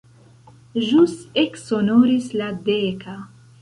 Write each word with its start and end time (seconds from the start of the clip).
Ĵus 0.85 1.13
eksonoris 1.43 2.35
la 2.43 2.53
deka. 2.69 3.21